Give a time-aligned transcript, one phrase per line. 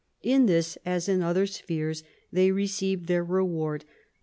[0.23, 2.01] In this, as in other spheres,
[2.33, 3.85] they receive their reward.